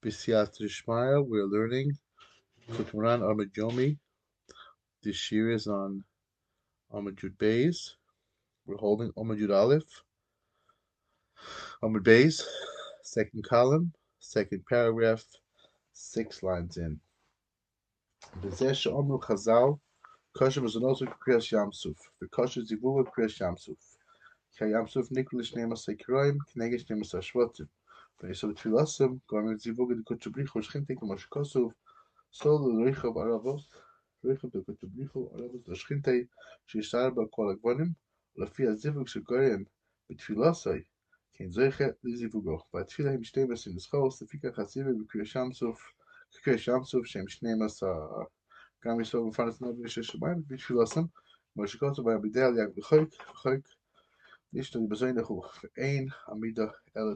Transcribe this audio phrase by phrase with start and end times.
[0.00, 1.98] B'siyat Shmaya, we're learning
[2.70, 3.98] Moharan Amud Yomi.
[5.02, 6.04] This year is on
[6.94, 7.96] Amud Yud.
[8.64, 10.04] We're holding Yud Aleph.
[11.82, 12.44] Amud Beis,
[13.02, 15.24] second column, second paragraph,
[15.94, 17.00] six lines in.
[18.40, 19.80] B'zeh she'omru Chazal,
[20.36, 21.96] kosher mezonot kriyas Yamsuf.
[22.22, 23.96] V'kosher zivuva kriyas Yamsuf.
[24.56, 27.66] Ki Yamsuf nikru l'shneimos ha'kiroim, k'neged shneimos ha'shvotim.
[28.20, 31.72] ואי סוב תפיל אסם, כבר אני ציבו גדי קודשו בריחו, שכינתי כמו שכוסוב,
[32.32, 33.68] סלול ורחב ערבוס,
[34.24, 36.24] ורחב וקודשו בריחו, ערבוס ושכינתי,
[36.66, 37.92] שישאר בה כל הגבונים,
[38.36, 39.64] ולפי הזיווג של גוריין,
[40.10, 40.82] בתפיל אסוי,
[41.32, 45.92] כן זויכה לזיווגו, והתפילה הם שתיים עשרים לסחור, ספי ככה סיבי בקוי שם סוף,
[46.34, 47.86] בקוי סוף, שהם שניים עשר,
[48.84, 51.02] גם יסוב מפנת נובי של שמיים, בתפיל אסם,
[51.54, 53.68] כמו שכוסוב היה בידי על יג וחויק, וחויק,
[54.52, 56.66] נישט די בזיינע רוף פֿאַר איינ אַ מידע
[56.96, 57.14] אלע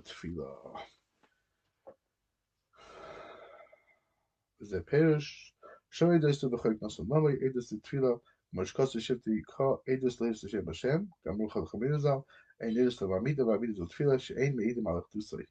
[4.70, 5.52] the perish.
[5.90, 8.18] Show Eidos to Bechok Nasan Mamai, Eidos to Tfila,
[8.56, 12.24] Mashkos to Shifti Ka, Eidos Leis to Shem Hashem, Gamru Chal Chaminazal,
[12.62, 15.44] Ein Eidos to Vamida, Vamida to Tfila, Shein Meidim Alach Tusai.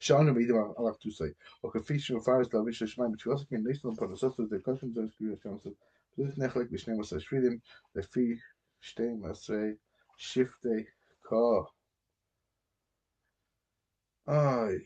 [0.00, 1.32] Sha'anu Meidim Alach Tusai.
[1.62, 5.74] Or Kafish Mepharis Lavish Shemaim, Tfilasik, and Nislan Panasot to the Koshem Zon Skriya Shamsot,
[6.14, 7.60] Plut Nechlek, Bishnem Asa Shvidim,
[7.96, 8.38] Lefi,
[8.82, 9.76] Shteim Asrei,
[10.18, 10.86] Shifti
[11.28, 11.66] Ka.
[14.28, 14.78] Ay.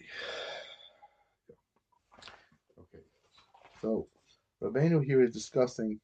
[3.81, 4.09] So,
[4.63, 6.01] Rabbeinu here is discussing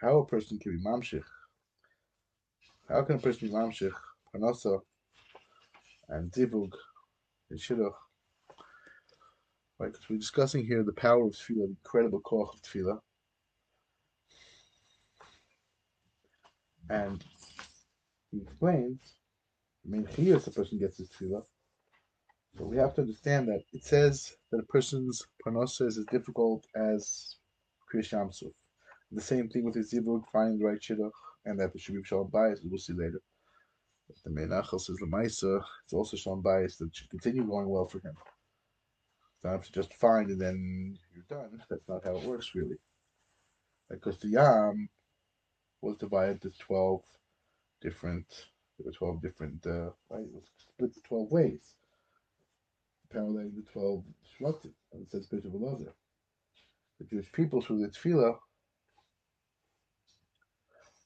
[0.00, 1.22] how a person can be mamshich.
[2.88, 3.92] How can a person be mamshich,
[4.34, 4.80] panasa,
[6.08, 6.72] and zivug,
[7.50, 7.94] and shidduch?
[9.78, 12.98] Right, because we're discussing here the power of tefillah, the incredible koch of tefillah.
[16.90, 17.24] And
[18.32, 18.98] he explains,
[19.86, 21.44] I mean, here the person gets his tefillah.
[22.56, 26.64] So we have to understand that it says that a person's parnasa is as difficult
[26.76, 27.36] as
[27.92, 28.52] Kriya Shamsuf.
[29.10, 31.10] The same thing with his zivug, finding the right shidduch,
[31.44, 33.20] and that there should be shalom bias, as we'll see later.
[34.06, 37.86] But the Meinachel says the Maisa, it's also shalom bias that should continue going well
[37.86, 38.14] for him.
[39.34, 41.60] It's not to just find and then you're done.
[41.68, 42.76] That's not how it works, really.
[43.90, 44.88] Because the Yam
[45.80, 47.02] was divided into 12
[47.80, 48.26] different,
[48.78, 51.74] there were 12 different, uh, right, split 12 ways,
[53.10, 54.04] paralleling the 12
[54.40, 55.92] Shvatim, and it says Bishop Elazar.
[57.00, 58.36] The Jewish people, through the Tefillah,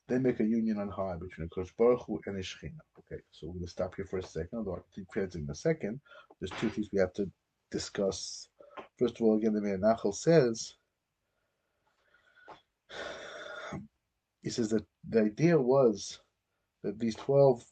[0.08, 2.78] they make a union on high between Kosh Baruch Hu and Ishchina.
[2.98, 5.54] Okay, so we're going to stop here for a second, although I'll keep in a
[5.54, 6.00] second.
[6.40, 7.30] There's two things we have to
[7.70, 8.48] discuss.
[8.98, 10.74] First of all, again, the Meir Nachal says
[14.42, 16.20] he says that the idea was
[16.82, 17.64] that these 12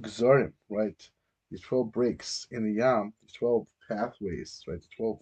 [0.00, 1.10] gzarim, right,
[1.50, 5.20] these 12 breaks in the Yam, these 12 pathways, right, the 12,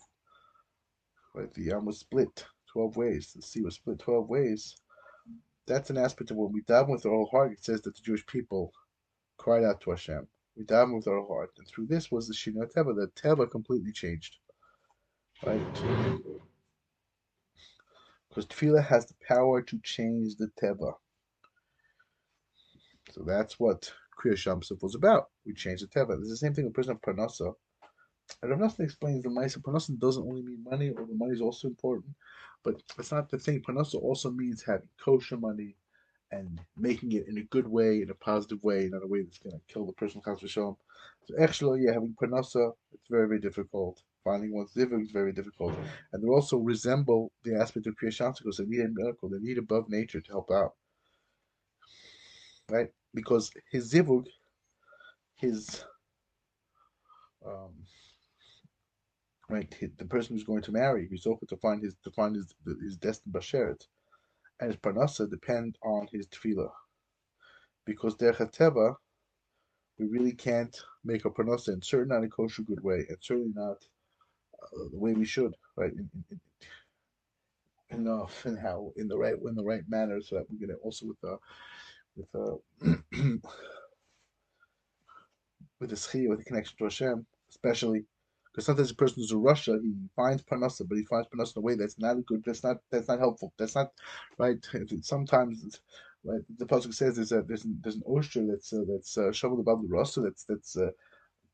[1.35, 4.77] right, the Yam was split 12 ways, the sea was split 12 ways.
[5.67, 7.53] That's an aspect of when we daven with our whole heart.
[7.53, 8.73] It says that the Jewish people
[9.39, 10.27] cried out to Hashem.
[10.57, 11.53] We daven with our heart.
[11.57, 12.95] And through this was the Shinoi Teva.
[12.95, 14.37] The Teva completely changed.
[15.43, 15.63] Right?
[18.35, 20.95] because tefillah has the power to change the teva.
[23.13, 25.29] So that's what Kriya Shamsuf was about.
[25.45, 26.19] We change the teva.
[26.19, 27.55] It's the same thing with person of Parnasa.
[28.43, 31.69] And Rav explains the Maisa Parnasa doesn't only mean money, or the money is also
[31.69, 32.15] important,
[32.63, 33.61] but it's not the thing.
[33.61, 35.77] Parnasa also means having kosher money
[36.33, 39.39] and making it in a good way, in a positive way, not a way that's
[39.39, 40.23] going to kill the person.
[40.49, 40.79] So
[41.39, 45.75] actually, yeah, having Parnasa, it's very, very difficult finding one's zivug is very difficult.
[46.13, 49.59] And they also resemble the aspect of Kriya because they need a miracle, they need
[49.59, 50.73] above nature to help out.
[52.71, 52.89] Right?
[53.15, 54.27] Because his zivug,
[55.37, 55.85] his
[57.47, 57.73] um,
[59.49, 62.55] right, the person who's going to marry, he's open to find his to find his
[62.83, 63.87] his destined basheret,
[64.61, 66.71] and his parnasa depend on his tefillah,
[67.85, 68.97] because teva,
[69.99, 73.53] we really can't make a parnasa in certainly not a kosher good way, and certainly
[73.55, 73.77] not
[74.93, 75.93] the way we should, right?
[75.93, 76.41] In, in,
[77.91, 81.07] enough and how in the right in the right manner, so that we're gonna also
[81.07, 81.39] with the
[82.17, 82.59] with the
[85.81, 88.05] with the schia, with the connection to Hashem, especially
[88.55, 91.61] because sometimes a person who's in Russia, he finds parnasa, but he finds parnasa in
[91.61, 92.43] a way that's not good.
[92.45, 93.53] That's not that's not helpful.
[93.59, 93.91] That's not
[94.39, 94.57] right.
[95.03, 95.81] Sometimes,
[96.25, 99.33] right, the pasuk says there's a there's an, there's an oyster that's uh, that's uh,
[99.33, 100.21] shoveled above the rasa.
[100.21, 100.91] That's that's uh,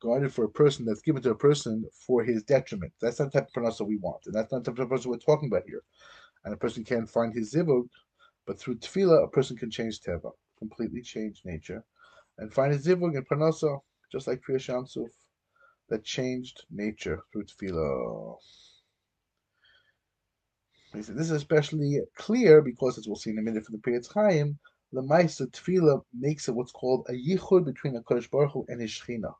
[0.02, 2.92] guarded for a person that's given to a person for his detriment.
[3.00, 5.10] That's not the type of parnasa we want, and that's not the type of person
[5.10, 5.82] we're talking about here.
[6.44, 7.88] And a person can't find his zivug,
[8.46, 11.82] but through tefillah, a person can change teva, completely change nature,
[12.38, 13.80] and find a zivug and parnasa,
[14.12, 15.10] just like Kriya Shamsuf,
[15.88, 18.36] that changed nature through tefillah.
[20.92, 24.12] This is especially clear because, as we'll see in a minute from the Pri Etz
[24.12, 24.58] Chaim,
[24.92, 28.80] the Maisa Tefillah makes it what's called a yichud between a Kodesh Baruch Hu and
[28.80, 29.32] his Shechina.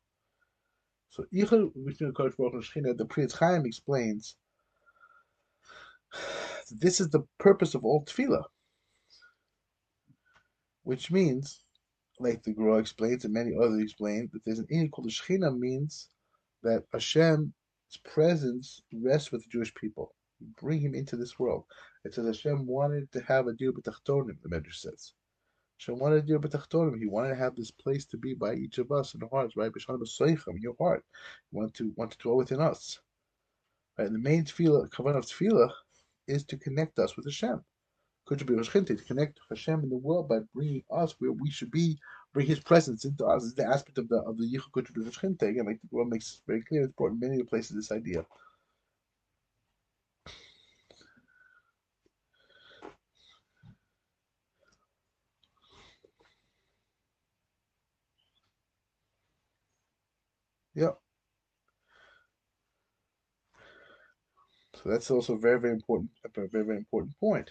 [1.11, 4.37] So yichud between a Kodesh Baruch Hu and Shechina, the Pri Etz Chaim explains
[6.71, 8.45] this is the purpose of all Tefillah,
[10.83, 11.65] which means,
[12.19, 15.57] like the Guru explains and many others explain, that there's an inyan called the Shechina
[15.59, 16.09] means
[16.63, 17.53] that Hashem's
[18.05, 21.65] presence rests with the Jewish people You bring him into this world.
[22.05, 25.13] It says Hashem wanted to have a deal b'tachtonim, the Medrash says.
[25.79, 26.99] Hashem wanted a deal b'tachtonim.
[26.99, 29.57] He wanted to have this place to be by each of us in our hearts,
[29.57, 29.73] right?
[29.73, 31.05] B'shanim b'soicham, in your heart.
[31.51, 32.99] He wanted to, want to dwell within us.
[33.99, 34.07] Right?
[34.07, 35.71] And the main tefillah, kavan of tefillah,
[36.27, 37.63] is to connect us with Hashem.
[38.31, 41.99] Could be to connect Hashem in the world by bringing us where we should be,
[42.33, 43.43] bring His presence into us.
[43.43, 46.63] Is the aspect of the of the yichud kutu Again, like the Quran makes very
[46.63, 48.25] clear, it's brought in many places this idea.
[60.75, 60.93] Yeah.
[64.77, 67.51] So that's also very, very important, a very, very important point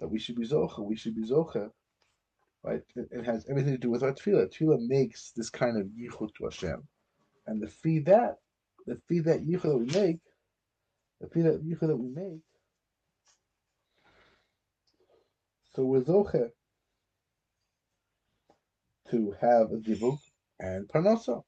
[0.00, 0.84] that we should be zocha.
[0.84, 1.70] We should be zocha,
[2.62, 2.82] right?
[2.96, 4.52] It, it, has everything to do with our tefillah.
[4.52, 6.86] Tefillah makes this kind of yichud to Hashem,
[7.46, 8.36] and the fee that,
[8.86, 10.18] the fee that yichud that we make,
[11.20, 12.40] the fee that yichud that we make.
[15.74, 16.50] So we're zocha
[19.10, 19.80] to have a
[20.60, 21.42] and parnasa.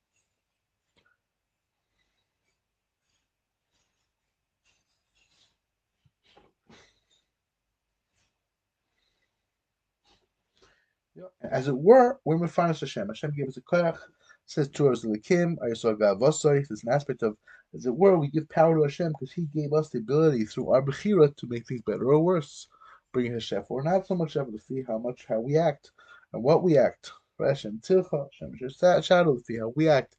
[11.42, 13.98] As it were, when we find Hashem, Hashem gave us a koyach,
[14.46, 17.36] says to us, Likim, Ayasor Gavosoi, there's an aspect of,
[17.74, 20.70] as it were, we give power to Hashem because He gave us the ability through
[20.70, 22.68] our Bechira to make things better or worse.
[23.12, 25.90] Bringing Hashem, or not so much ever to see how much, how we act
[26.32, 27.10] and what we act.
[27.40, 30.16] Hashem Tilcha, Hashem Shadow, to see how we act.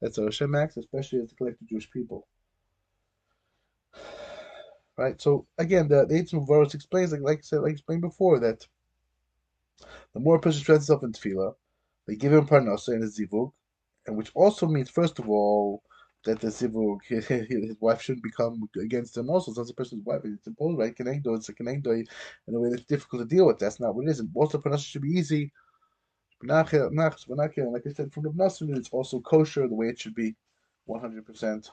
[0.00, 2.26] That's how Hashem acts, especially as the collective Jewish people.
[4.96, 8.38] Right, so again, the, the Eitzim explains, like, like I said, like I explained before,
[8.40, 8.66] that
[10.14, 11.54] the more a person stretches himself in tefillah,
[12.06, 13.52] they give him parnasa and a zivug,
[14.06, 15.82] and which also means, first of all,
[16.24, 19.52] that the zivug, his, his wife shouldn't become against him also.
[19.52, 20.22] So it's a person's wife.
[20.24, 20.94] It's imposed, right?
[20.96, 22.06] Kenegdo, it's a kenegdo
[22.46, 23.58] in a way that's difficult to deal with.
[23.58, 24.20] That's not what it is.
[24.20, 25.52] And also, parnasa should be easy.
[26.42, 30.34] Like I said, from the Nasr, it's also kosher the way it should be,
[30.88, 31.70] 100%.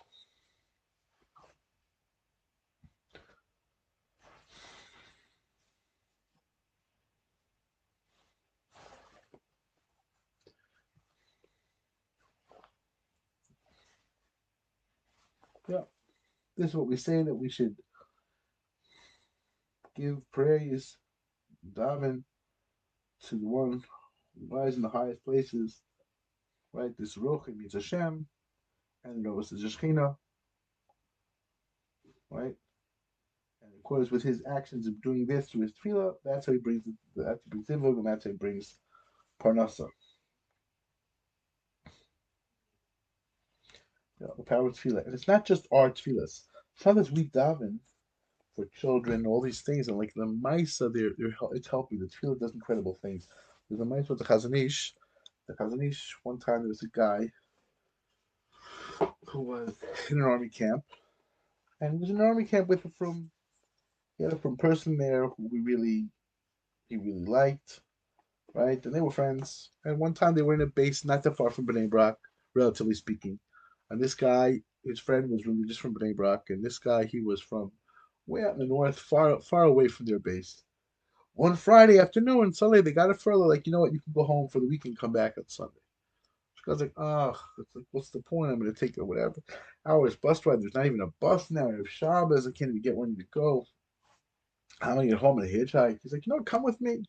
[15.67, 15.81] Yeah.
[16.57, 17.75] This is what we say that we should
[19.95, 20.97] give praise,
[21.73, 22.23] daven
[23.27, 23.83] to the one
[24.35, 25.81] who lies in the highest places.
[26.73, 26.91] Right?
[26.97, 28.25] This Rochim means Hashem,
[29.03, 30.15] and was the Shechina.
[32.29, 32.55] Right?
[33.61, 36.59] And of course, with his actions of doing this to his tefillah, that's how he
[36.59, 36.83] brings
[37.15, 38.77] that's how he brings Zivug, and that's how he brings
[39.41, 39.87] Parnasa.
[44.21, 45.05] Know, the power of tefillah.
[45.05, 46.41] And it's not just our tefillahs.
[46.75, 47.79] Sometimes we daven
[48.55, 51.99] for children, all these things, and like the Maisa, they're, they're it's helping.
[51.99, 53.27] The tefillah does incredible things.
[53.69, 54.93] There's a Maisa with the Chazon Ish.
[55.47, 57.31] The Chazon Ish, one time there was a guy
[59.27, 59.73] who was
[60.09, 60.83] in an army camp,
[61.79, 63.31] and he was in an army camp with a from
[64.17, 66.09] he had a from person there who we really
[66.89, 67.79] he really liked,
[68.53, 68.85] right?
[68.85, 69.71] And they were friends.
[69.85, 72.17] And one time they were in a base not that far from Bnei Brak,
[72.53, 73.39] relatively speaking.
[73.91, 77.19] And this guy, his friend was really just from Bnei Brak, and this guy, he
[77.19, 77.71] was from
[78.25, 80.63] way out in the north, far far away from their base.
[81.33, 83.47] One Friday afternoon, Sunday, they got a furlough.
[83.47, 83.93] Like, you know what?
[83.93, 85.73] You can go home for the weekend, come back on Sunday.
[86.65, 88.51] The guy's like, oh, like, what's the point?
[88.51, 89.35] I'm going to take it, whatever.
[89.85, 90.61] Hours bus ride.
[90.61, 91.67] There's not even a bus now.
[91.69, 92.47] I have Shabbos.
[92.47, 93.65] I can't even get one to go.
[94.81, 95.99] I'm going to get home in a hitchhike.
[96.01, 97.03] He's like, you know, come with me.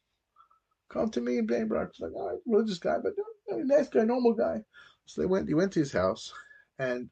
[0.89, 1.91] Come to me in Brak.
[1.93, 3.13] He's like, all right, religious guy, but
[3.49, 4.63] no, nice guy, normal guy.
[5.07, 5.49] So they went.
[5.49, 6.33] He went to his house.
[6.79, 7.11] And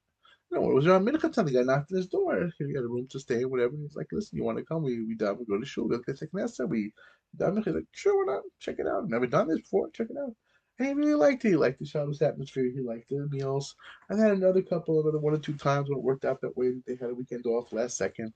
[0.51, 1.47] you know, it was around mincha time.
[1.47, 2.51] The guy knocked on his door.
[2.59, 3.77] He had a room to stay, whatever.
[3.77, 4.83] He's like, "Listen, you want to come?
[4.83, 5.39] We we done.
[5.39, 5.89] We go to shul.
[5.89, 6.67] Let's take Nessa.
[6.67, 6.93] We
[7.37, 7.57] done.
[7.63, 8.43] He's like, "Sure, why not?
[8.59, 9.09] Check it out.
[9.09, 9.91] Never done this before.
[9.91, 10.35] Check it out."
[10.79, 11.51] And he really liked it.
[11.51, 12.65] He liked the Shabbos atmosphere.
[12.65, 13.77] He liked the meals.
[14.11, 16.57] I had another couple of other one or two times when it worked out that
[16.57, 16.73] way.
[16.87, 18.33] They had a weekend off last second.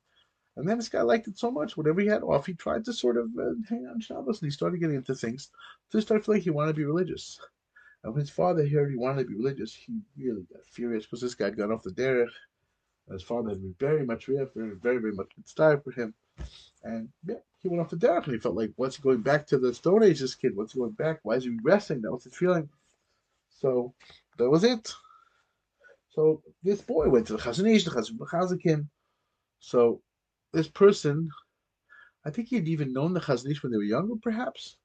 [0.57, 1.76] And then this guy liked it so much.
[1.76, 4.52] Whatever he had off, he tried to sort of uh, hang on Shabbos, and he
[4.52, 5.50] started getting into things.
[5.90, 7.40] So he started feeling like he wanted to be religious.
[8.04, 11.23] And when his father heard he wanted to be religious, he really got furious because
[11.23, 12.28] this guy gone off the derech.
[13.11, 16.12] His father had been very much very, very, very much inspired for him.
[16.82, 19.58] And yeah, he went off the derech and he felt like, what's going back to
[19.58, 20.54] the Stone Age, this kid?
[20.54, 21.20] What's going back?
[21.23, 22.02] Why is he regressing?
[22.02, 22.68] That was his feeling.
[23.49, 23.94] So
[24.37, 24.92] that was it.
[26.11, 28.87] So this boy went to the Chazon Ish, the Chazon
[29.61, 30.02] So
[30.52, 31.30] this person,
[32.26, 34.76] I think he had even known the Chazon Ish when they were younger, perhaps.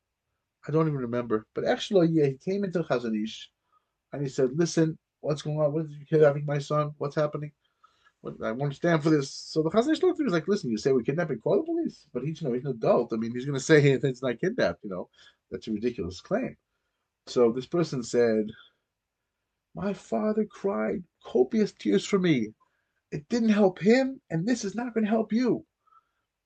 [0.67, 1.45] I don't even remember.
[1.55, 3.49] But actually, yeah, he came into the Chazon Ish
[4.13, 5.73] and he said, Listen, what's going on?
[5.73, 6.91] What is you kidnapping my son?
[6.97, 7.51] What's happening?
[8.43, 9.33] I won't stand for this.
[9.33, 11.57] So the Chazon Ish looked at him was like, Listen, you say we're kidnapping, call
[11.57, 12.07] the police.
[12.13, 13.13] But he's, you know, he's an adult.
[13.13, 15.09] I mean, he's going to say it's not kidnapped, you know.
[15.51, 16.57] That's a ridiculous claim.
[17.27, 18.47] So this person said,
[19.75, 22.49] My father cried copious tears for me.
[23.11, 25.65] It didn't help him, and this is not going to help you.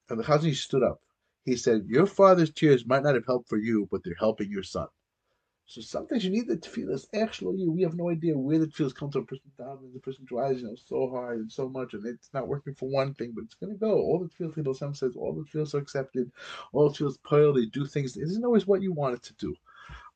[0.09, 0.99] And the Chazon Ish stood up.
[1.45, 4.63] He said, Your father's tears might not have helped for you, but they're helping your
[4.63, 4.87] son.
[5.65, 7.07] So sometimes you need the tefillas.
[7.13, 10.25] Actually, we have no idea where the tefillas come to a person and the person
[10.25, 13.31] tries, you know, so hard and so much, and it's not working for one thing,
[13.33, 13.93] but it's going to go.
[13.93, 16.31] All the tefillas, people some says, all the tefillas are accepted,
[16.73, 18.17] all the tefillas pile, they do things.
[18.17, 19.55] It isn't always what you want it to do.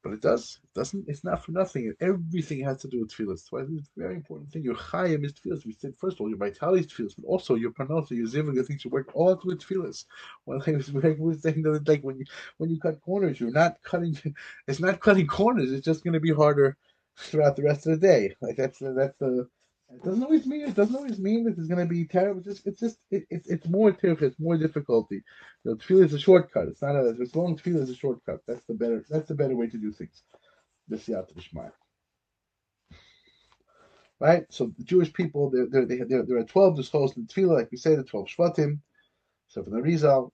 [0.07, 0.61] But it does.
[0.63, 1.09] It doesn't.
[1.09, 1.93] It's not for nothing.
[1.99, 3.41] Everything has to do with tefillas.
[3.41, 4.63] That's why it's a very important thing.
[4.63, 5.65] Your chayim is tefillas.
[5.65, 8.55] We said first of all your vitality is tefillas, but also your parnasa, your zivug,
[8.55, 10.05] the things you work all with tefillas.
[10.45, 12.25] One thing was we were saying the other day when you
[12.57, 14.17] when you cut corners, you're not cutting.
[14.67, 15.73] It's not cutting corners.
[15.73, 16.77] It's just going to be harder
[17.17, 18.33] throughout the rest of the day.
[18.39, 19.49] Like that's that's the
[19.93, 22.39] it doesn't always mean it doesn't always mean that it's going to be terrible.
[22.39, 24.25] It's just it's just it, it, it's more terrible.
[24.25, 25.23] It's more difficulty.
[25.63, 26.67] You know, tefillah is a shortcut.
[26.67, 28.41] It's not a as long tefillah is a shortcut.
[28.47, 30.23] That's the better that's the better way to do things.
[30.89, 31.71] The siyat b'shmai.
[34.19, 34.45] Right.
[34.49, 37.71] So the Jewish people there there there there are twelve disclosed in the tefillah, like
[37.71, 38.79] we say the twelve shvatim.
[39.47, 40.33] So for the Rizal.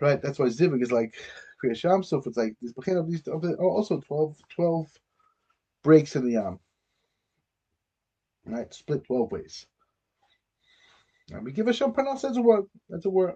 [0.00, 0.20] Right.
[0.20, 1.14] That's why zivug is like
[1.62, 2.04] Kriyasham.
[2.04, 4.86] So if it's like this, of these oh, also 12, 12
[5.82, 6.58] breaks in the yam.
[8.44, 8.72] Right?
[8.72, 9.66] Split 12 ways.
[11.32, 12.64] And we give a Parnas as a word.
[12.88, 13.34] That's a word.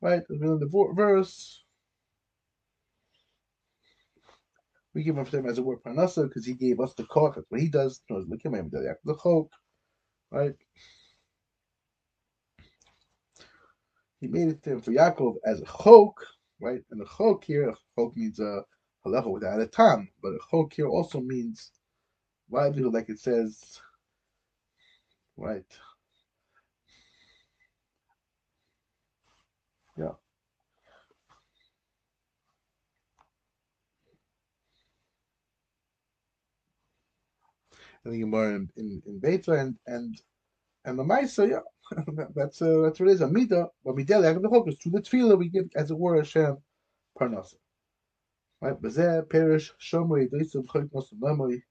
[0.00, 0.22] Right?
[0.30, 1.62] In the verse.
[4.94, 7.36] We give him as a word Parnasa because he gave us the chok.
[7.36, 8.02] That's what he does.
[8.10, 9.48] look at The chok.
[10.30, 10.54] Right?
[14.20, 16.14] He made it to him for Yaakov as a chok.
[16.60, 16.82] Right?
[16.90, 18.62] And the chok here, a chok means a
[19.04, 20.08] halacha without a tam.
[20.22, 21.72] But a chok here also means
[22.50, 23.80] livelihood, like it says
[25.36, 25.64] Right.
[29.96, 30.12] Yeah.
[38.04, 40.20] I think more in, in, in Beta and and
[40.84, 41.94] and the Maisa, yeah,
[42.34, 43.20] that's uh, that's what it is.
[43.20, 46.56] A mida, but deli the focus to the tefillah we give as it were Hashem
[47.18, 47.54] parnasa.
[48.60, 51.64] Right, there perish shomri doisim choiknos memory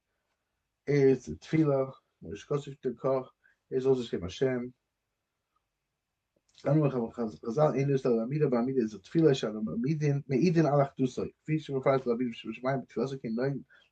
[0.88, 1.92] is tefillah,
[2.22, 2.92] which goes to the
[3.71, 4.71] is also Shem Hashem.
[6.65, 9.61] לנו חז"ל אין לסתר לעמידה בעמידה זו תפילה שאנו
[10.29, 13.45] מעידין על אחדוסוי כפי שמפרט רבים בשמיים בתפילה זו כן לא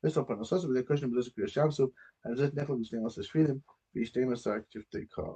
[0.03, 1.91] לסתר פרנסוסו וזה קושן בזה שקריאה שמסו
[2.23, 3.57] על זה נכלל בשני עשר שפילים
[3.95, 5.33] וישתים עשר כתבתי קרא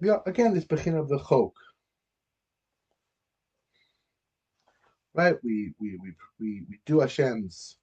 [0.00, 1.54] Yeah, again, it's beginning of the chok.
[5.13, 5.35] right?
[5.43, 7.77] We we we we, we do Hashem's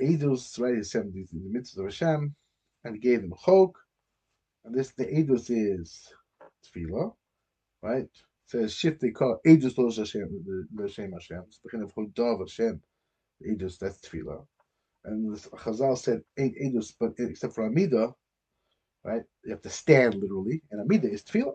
[0.00, 0.76] Eidos, right?
[0.76, 2.34] Hashem in the midst of Hashem,
[2.84, 3.78] and he gave them chok,
[4.64, 6.12] and this the Eidos is
[6.64, 7.14] tefillah,
[7.82, 8.04] right?
[8.04, 8.10] It
[8.46, 11.44] says shift they call Eidos lo Hashem the Hashem Hashem.
[11.46, 12.80] It's kind of Hodav Hashem.
[13.46, 14.46] Eidos that's tefillah,
[15.04, 16.56] and the Chazal said ain't
[16.98, 18.14] but except for Amida,
[19.04, 19.22] right?
[19.44, 21.54] You have to stand literally, and Amida is tefillah.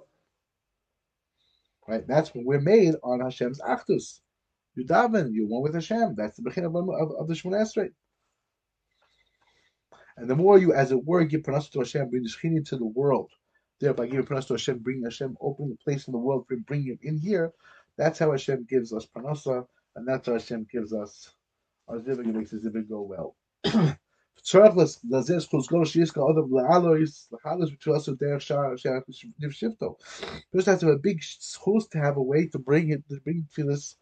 [1.88, 4.22] Right, that's when we're made on Hashem's achdus.
[4.75, 6.15] You daven, you're one with Hashem.
[6.15, 7.91] That's the beginning of, of, of the Shemona Esrei.
[10.17, 12.77] And the more you, as it were, give parnasa to Hashem, bring the Shechini into
[12.77, 13.32] the world,
[13.79, 17.00] thereby giving parnasa to Hashem, bring Hashem, open the place in the world, bring him
[17.03, 17.51] in here.
[17.98, 19.65] That's how Hashem gives us parnasa,
[19.96, 21.34] and that's how Hashem gives us
[21.88, 23.36] our zivig, makes the zivig go well.
[24.44, 24.86] First has
[30.79, 33.96] to have a big schus to have a way to bring it, to bring this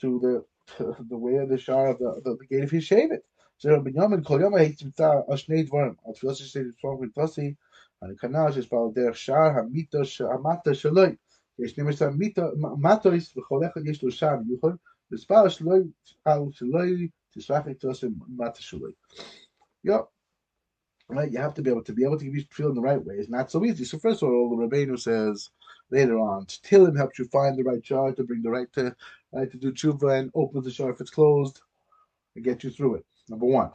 [0.00, 0.44] to the
[0.76, 3.20] to the way of the shar of the, the, the gate of his shavet.
[3.58, 7.56] So Binyamin kol yom hitzimta al shnei dvarim al tfilas shtei dvarim with tasi
[8.00, 11.16] and kanal shespal derech shar hamita hamata shaloi.
[11.58, 12.10] יש נמסר
[12.78, 14.74] מטויס וכל אחד יש לו שער מיוחד,
[15.10, 15.82] מספר שלוי
[16.24, 18.92] על שלוי תשלח את תוסם מטה שלוי.
[19.86, 20.02] Yeah.
[21.08, 22.80] Right, you have to be able to be able to give you feel in the
[22.80, 23.16] right way.
[23.16, 23.84] It's not so easy.
[23.84, 25.50] So first of all, the Rabbeinu says
[25.91, 26.45] later on.
[26.45, 28.95] Tehillim helps you find the right jar to bring the right to
[29.31, 31.61] right to do tshuva and open the jar if it's closed
[32.35, 33.05] and get you through it.
[33.29, 33.71] Number one.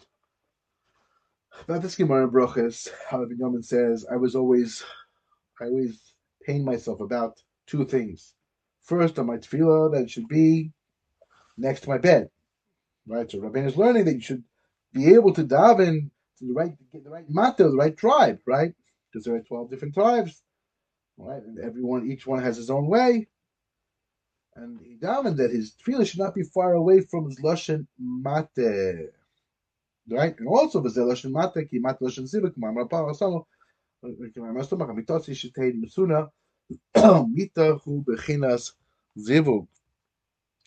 [1.68, 4.82] About this Gemara in Brochus, Rabbi Yomin says, I was always,
[5.60, 6.14] I always
[6.46, 8.34] pain myself about two things.
[8.82, 10.72] First, on my tefillah, that it should be
[11.58, 12.30] next to my bed.
[13.06, 13.30] Right?
[13.30, 14.44] So Rabbi is learning that you should
[14.94, 18.72] be able to daven to the right, get the right matter, the right tribe, right?
[19.12, 20.42] Because there are 12 different tribes,
[21.18, 21.42] right?
[21.42, 23.28] And everyone, each one has his own way.
[24.54, 29.10] And he davened that his tefillah should not be far away from his lashon mate.
[30.08, 30.38] Right?
[30.38, 33.44] And also, v'zeh lashon mate, ki mate lashon zivik, ma'amar pa, asamo,
[34.04, 36.28] k'ma'amar stomach, amitotzi shetei mesuna,
[37.32, 38.72] mita hu bechinas
[39.18, 39.66] zivug.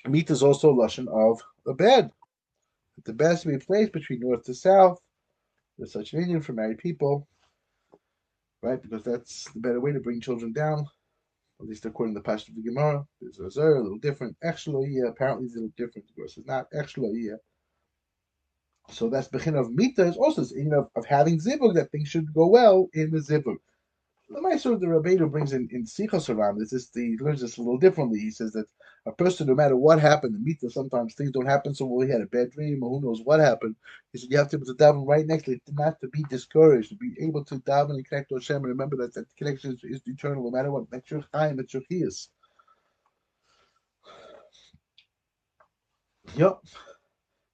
[0.08, 2.12] Mita is also lashon of a bed.
[3.04, 5.00] The bed to be placed between north to south.
[5.78, 7.28] There's such an inyan for married people,
[8.66, 8.82] right?
[8.82, 10.86] Because that's the better way to bring children down,
[11.62, 13.06] at least according to the Pastor of the Gemara.
[13.22, 14.36] There's a Zer, a little different.
[14.44, 16.10] Echshloiyah, apparently it's a little different.
[16.10, 17.38] Of course, it's not actually Echshloiyah.
[18.90, 22.34] So that's Bechin of Mita is also in of, of having Zibug, that things should
[22.34, 23.58] go well in the Zibug.
[24.28, 27.42] The Meister of the Rabbeinu brings in, in Sichos around this, is the, he learns
[27.42, 28.20] this a little differently.
[28.20, 28.66] He says that
[29.06, 32.12] a person, no matter what happened, the Mita, sometimes things don't happen, so well, he
[32.12, 33.76] had a bad dream, or who knows what happened.
[34.12, 36.24] He said you have to be to daven right next to it, not to be
[36.28, 39.74] discouraged, to be able to daven and connect to Hashem, and remember that that connection
[39.74, 40.90] is, is eternal, no matter what.
[40.90, 42.30] That's your time, that's your chiyas.
[46.36, 46.60] Yep.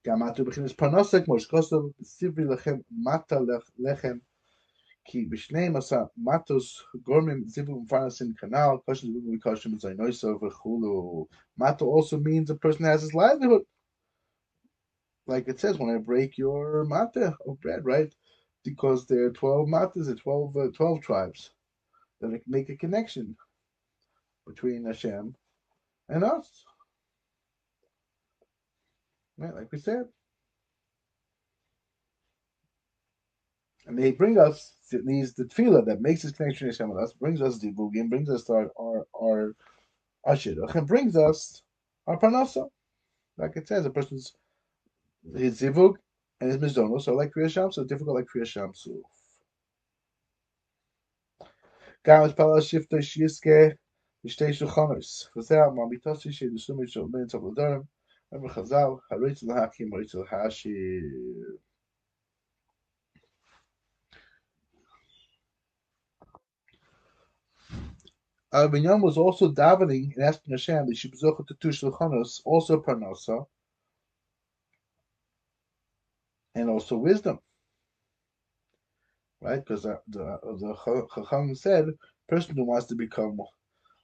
[0.07, 0.45] Gamatu
[2.01, 3.35] sivri lechem, mata
[3.79, 4.21] lechem,
[5.07, 11.27] ki bishnei masa matos gormim zivu mfanasin kanal kashim zivu mikashim zainoisa v'chulu.
[11.57, 13.63] Mato also means a person has his livelihood.
[15.27, 18.13] Like it says, when I break your mata of bread, right?
[18.63, 21.51] Because there are 12 matas, the 12, uh, 12 tribes
[22.19, 23.35] that make a connection
[24.45, 25.35] between Hashem
[26.09, 26.65] and us.
[29.37, 30.05] Right, like we said.
[33.91, 37.11] And they bring us these the tefillah that makes this connection to Hashem with us,
[37.11, 39.53] brings us divugim, brings us our our our
[40.77, 41.61] and brings us
[42.07, 42.69] our parnasa.
[43.37, 44.31] Like it says, a person's
[45.35, 45.95] his zivug
[46.39, 49.01] and his mizdonos So like kriya shamsu, difficult like kriya shamsu.
[52.05, 53.75] Gams palas shifta shiske
[54.25, 55.27] shulchanos.
[58.31, 59.01] Remember Chazal.
[68.53, 72.81] Uh, Binyan was also davening and asking Hashem that she bezocha to two shulchanos, also
[72.81, 73.45] parnasa,
[76.55, 77.39] and also wisdom.
[79.41, 79.63] Right?
[79.63, 81.85] Because the, the, the Chacham said,
[82.27, 83.39] person who wants to become,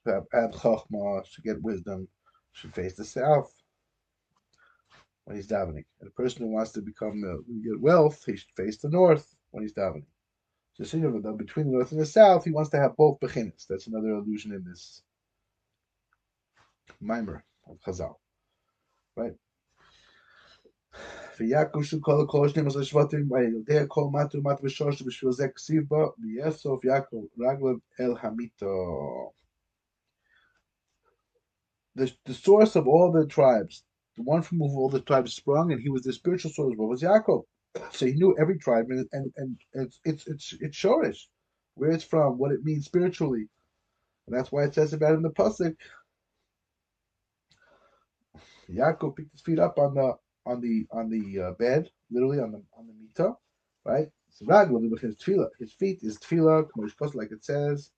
[0.06, 2.08] have chachma, should get wisdom,
[2.54, 3.54] should face the south
[5.26, 5.84] when he's davening.
[6.00, 9.36] And the person who wants to become, uh, get wealth, he should face the north
[9.52, 10.06] when he's davening.
[10.77, 10.85] So
[11.37, 13.67] between the north and the south, he wants to have both bechinas.
[13.69, 15.03] That's another allusion in this
[17.01, 18.17] mimer of Chazal.
[19.17, 19.35] Right?
[21.38, 25.83] ויעקב שוב כל הכל שנים עשרה שבטים, ויודע כל מטו ומטו ושורש בשביל זה כסיב
[25.88, 29.33] בו, ויאסוף יעקב רגליו אל המיתו.
[31.99, 33.85] The, the source of all the tribes,
[34.17, 36.88] the one from whom all the tribes sprung, and he was the spiritual source, what
[36.88, 37.45] was Yaakov?
[37.92, 41.28] So he knew every tribe and and, and it's it's it's it's shorish,
[41.76, 43.48] where it's from, what it means spiritually.
[44.28, 45.76] And that's why it says about in the Pasuk.
[48.70, 50.13] Yaakov picked his feet up on the
[50.46, 53.34] on the on the uh, bed, literally on the on the mita,
[53.86, 54.08] right?
[54.30, 56.68] So Ragla his tefillah, his feet is tefillah,
[57.16, 57.92] like it says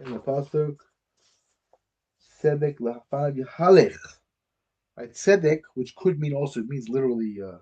[0.00, 0.76] in the pasuk.
[2.42, 3.96] Sedek lahafav yahalech,
[4.96, 5.12] right?
[5.12, 7.58] Sedek, which could mean also it means literally uh,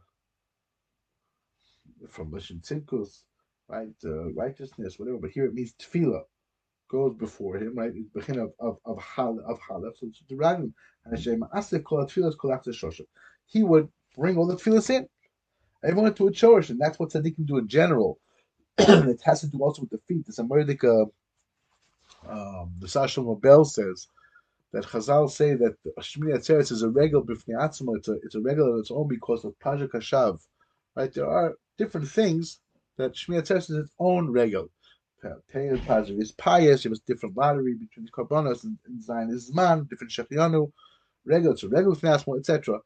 [2.08, 3.22] from Lashon Tzidkus,
[3.68, 3.94] right?
[4.04, 5.18] Uh, righteousness, whatever.
[5.18, 6.22] But here it means tefillah
[6.92, 7.92] goes before him, right?
[7.94, 9.96] It's begin of of of hal of halef.
[9.96, 10.74] So the and
[11.10, 13.06] Hashem asik kol tefillas kol shoshem.
[13.46, 15.08] He would bring all the tefillas in,
[15.82, 18.18] everyone to a chorish, and that's what tzaddikim do in general.
[18.78, 20.26] it has to do also with the feet.
[20.26, 21.10] There's a merdika.
[22.28, 24.06] Um, the Sashal Mobel says
[24.72, 27.66] that Chazal say that Shmini Atzeres is a regular b'fnei.
[27.96, 30.40] It's a it's a regal of its own because of Paja Kashav.
[30.94, 31.12] Right?
[31.12, 32.60] There are different things
[32.98, 34.68] that Shmini Atzeres is its own regal.
[35.24, 36.84] Pajav is pious.
[36.84, 40.72] It was different lottery between Karbonos and, and Zman, different Shechianu,
[41.24, 42.80] regal to regal Fnasmo, etc.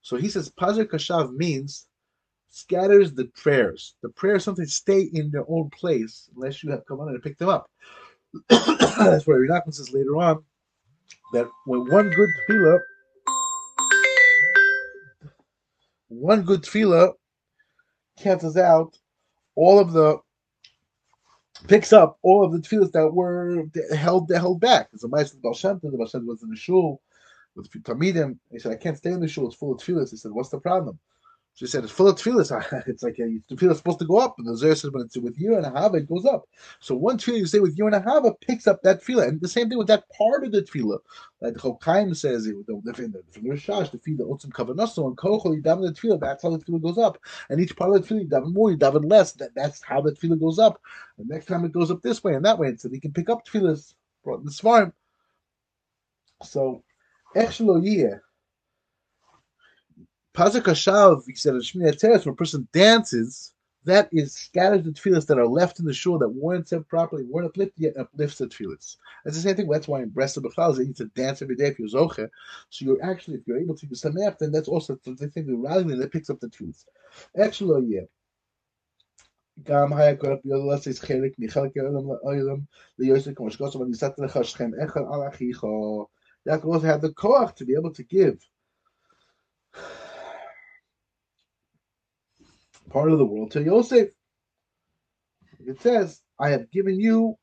[0.00, 1.86] So he says Pajav Kashav means
[2.48, 3.94] scatters the prayers.
[4.02, 7.38] The prayers sometimes stay in their own place unless you have come on and pick
[7.38, 7.70] them up.
[8.48, 10.42] That's where Nachman says later on
[11.32, 12.80] that when one good tefillah,
[16.08, 17.12] one good tefillah
[18.22, 18.96] cancels out
[19.56, 20.18] all of the
[21.68, 24.88] picks up all of the tefillahs that were held that held back.
[24.92, 27.00] It's a nice Baal Shem the Baal was in the shul
[27.54, 28.38] with Talmidim.
[28.50, 30.10] He said, I can't stay in the shul, it's full of tefillahs.
[30.10, 30.98] He said, What's the problem?
[31.54, 32.50] She said, it's full of tefillahs.
[32.86, 34.36] It's like a, tefillah is supposed to go up.
[34.38, 36.48] And the Zohar says, when it's with you and a hava, it goes up.
[36.80, 39.28] So one tefillah you say with you and a hava picks up that tefillah.
[39.28, 40.98] And the same thing with that part of the tefillah.
[41.40, 41.56] Like
[42.16, 45.92] says, the, the, the, the, Rishash, the tefillah, Otzim Kavanaso, and Kochel, you daven the
[45.92, 46.20] tefillah.
[46.20, 47.18] That's how the tefillah goes up.
[47.50, 49.32] And each part of the tefillah, you daven more, you daven less.
[49.32, 50.80] That, that's how the tefillah goes up.
[51.18, 52.68] And next time it goes up this way and that way.
[52.68, 54.92] And so he can pick up tefillahs brought in the Svarim.
[56.42, 56.82] So,
[57.34, 57.60] Ech
[60.34, 63.52] Pasuk Hashav, he said, Shmini Atzeres, when a person dances,
[63.84, 67.24] that is scattered the tefillahs that are left in the shul that weren't said properly,
[67.24, 68.96] weren't uplifted yet, uplifts the tefillahs.
[69.24, 69.68] That's the same thing.
[69.68, 72.28] That's why in Breslov Bechal, they need to dance every day if you're zocher.
[72.70, 75.56] So you're actually, if you're able to do sameach, then that's also the thing that
[75.56, 76.84] rallying that picks up the tefillahs.
[77.36, 78.06] Actually, oh, yeah.
[79.62, 82.58] גם היה קורה ביולס יש חלק מחלק העולם לעולם
[82.98, 85.64] ליוסק כמו שגוסו וניסת לך שכם אחד על אחיך.
[86.48, 88.38] That also had the koach to be able to give
[92.90, 94.08] part of the world to Yosef.
[95.66, 97.36] It says, I have given you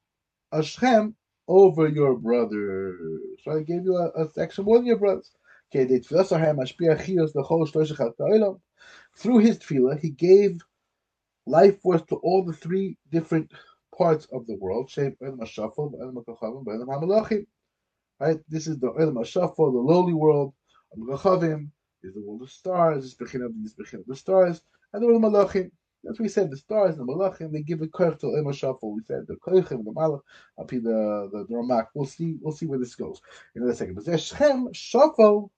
[0.52, 1.15] a Shem
[1.47, 2.99] over your brothers.
[3.43, 5.32] So I gave you a, a section more than your brothers.
[5.73, 5.86] Okay,
[9.15, 10.62] Through his tefillah, he gave
[11.45, 13.52] life force to all the three different
[13.95, 14.91] parts of the world.
[18.19, 18.39] Right?
[18.49, 20.54] This is the HaShafal, the lowly world.
[20.93, 21.71] Am
[22.02, 24.62] is the world of stars, is the of the stars
[24.93, 25.71] and the malachim.
[26.02, 26.49] What we said.
[26.49, 28.95] The stars and the malachim they give a koich to Ema Shafal.
[28.95, 30.21] We said the koichim, the malach,
[30.58, 31.88] up the the, the Ramak.
[31.93, 32.38] We'll see.
[32.41, 33.21] We'll see where this goes
[33.56, 33.95] in a second.
[33.95, 35.49] But there's Shem Shafal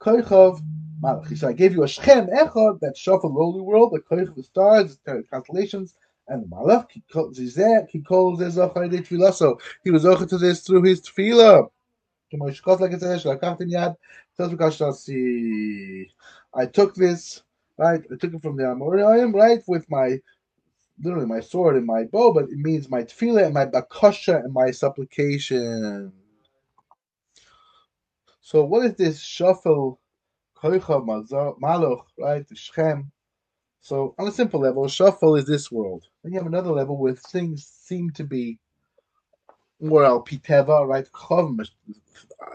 [0.00, 0.60] koichav
[1.02, 1.36] malach.
[1.36, 4.42] Said, I gave you a Shem echad that Shafal lowly world, the koich of the
[4.42, 5.94] stars, the constellations.
[6.26, 7.56] And the malach, he calls his
[9.36, 11.68] So he was over to this through his tefillah.
[16.56, 17.42] I took this
[17.78, 18.02] right?
[18.10, 20.18] I took it from the Amoraim, right, with my
[21.02, 24.52] literally my sword and my bow, but it means my tefillah and my bakasha and
[24.52, 26.12] my supplication.
[28.40, 30.00] So what is this shuffle,
[30.56, 31.04] koicha,
[31.60, 33.10] maloch, right, the?
[33.80, 36.04] So on a simple level, shuffle is this world.
[36.22, 38.58] Then you have another level where things seem to be
[39.80, 41.10] more al piteva, right?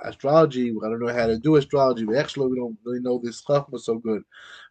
[0.03, 0.71] Astrology.
[0.83, 3.69] I don't know how to do astrology, but actually we don't really know this stuff
[3.69, 4.23] was so good.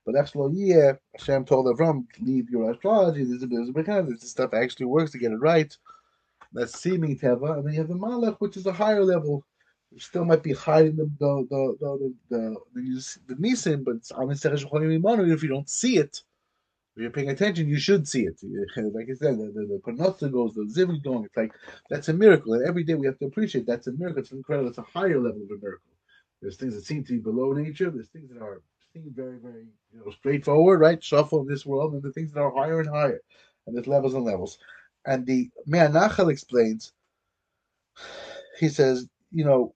[0.07, 3.24] But actually, yeah, Hashem told Avram, leave your astrology.
[3.24, 5.76] There's a because this stuff actually works to get it right.
[6.52, 9.44] That's seeming teva, and then you have the malach, which is a higher level.
[9.92, 13.96] You still might be hiding the the the the the, the, the, the nisim, but
[13.96, 16.22] it's on the if you don't see it.
[16.99, 18.41] If you're paying attention, you should see it.
[18.93, 21.25] Like I said, the, the, the goes, the zivig going.
[21.27, 21.53] It's like
[21.89, 24.19] that's a miracle, and every day we have to appreciate that's a miracle.
[24.19, 24.69] It's incredible.
[24.69, 25.93] It's a higher level of a miracle.
[26.43, 27.89] There's things that seem to be below nature.
[27.89, 31.01] There's things that are seem very, very you know straightforward, right?
[31.01, 33.21] Shuffle in this world, and the things that are higher and higher,
[33.69, 34.59] and there's levels and levels.
[35.07, 36.93] And the Me'er Nachal explains.
[38.59, 39.73] He says, you know,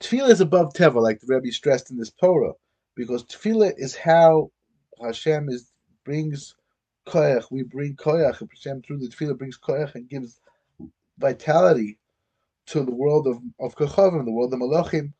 [0.00, 2.54] tefillah is above teva, like the Rebbe stressed in this Torah,
[2.96, 4.50] because tefillah is how
[5.02, 5.72] Hashem is
[6.04, 6.54] brings
[7.06, 7.50] koyach.
[7.50, 8.38] We bring koyach.
[8.38, 10.40] Hashem through the tefillah brings koyach and gives
[11.18, 11.98] vitality
[12.66, 15.12] to the world of of kochavim, the world of malachim.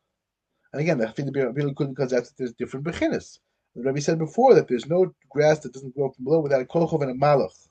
[0.73, 3.39] And again, the tefillah really because that's there's different bechinas.
[3.77, 6.65] The Rabbi said before that there's no grass that doesn't grow from below without a
[6.65, 7.69] kochav and a malach.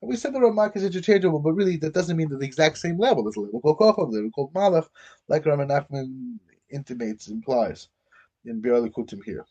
[0.00, 2.78] And we said the Ramak is interchangeable, but really that doesn't mean they're the exact
[2.78, 3.22] same level.
[3.22, 4.88] There's a level called kochav, a level called malach,
[5.28, 6.38] like Raman Nachman
[6.70, 7.88] intimates, implies
[8.44, 9.46] in Biur Likutim here.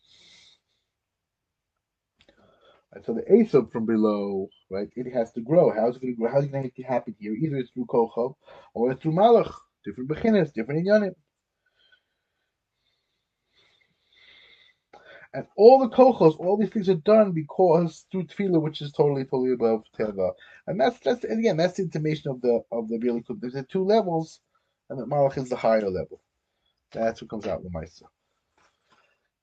[2.93, 3.05] Right?
[3.05, 5.71] So the Asab from below, right, it has to grow.
[5.71, 6.31] How's it going to grow?
[6.31, 7.33] How's it going to happen here?
[7.33, 8.35] Either it's through Kochov
[8.73, 9.53] or it's through Malach.
[9.85, 11.13] Different beginners, different inyanim.
[15.33, 19.23] And all the kochos, all these things are done because through tefillah, which is totally,
[19.25, 20.31] totally above teva.
[20.67, 23.83] And that's that's again that's the intimation of the of the really There's the two
[23.83, 24.41] levels,
[24.89, 26.21] and that malach is the higher level.
[26.91, 28.03] That's what comes out the Maisa.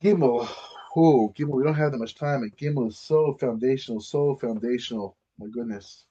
[0.03, 0.49] Gimel,
[0.97, 5.17] oh, Gimel, we don't have that much time, and Gimel is so foundational, so foundational.
[5.39, 6.05] My goodness.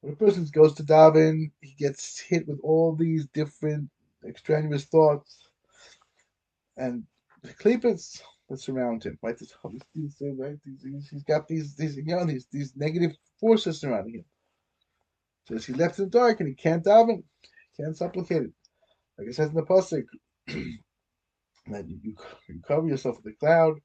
[0.00, 3.90] When a person goes to daven, he gets hit with all these different
[4.26, 5.48] extraneous thoughts
[6.76, 7.02] and
[7.42, 9.18] the klipos that surround him.
[9.22, 9.54] Right, these,
[9.94, 10.56] these, right?
[10.64, 14.24] These, he's got these these you know these these negative forces surrounding him.
[15.46, 17.22] So he's left in the dark and he can't daven,
[17.76, 18.52] can't supplicate it.
[19.18, 20.04] Like it says in the pasuk,
[20.46, 21.98] that you,
[22.48, 23.78] you cover yourself with a cloud,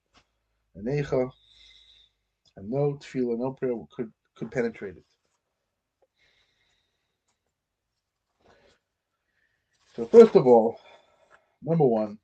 [0.75, 1.29] an eicha,
[2.57, 5.03] and no tefillah, no prayer could could penetrate it.
[9.95, 10.77] So first of all,
[11.61, 12.17] number one,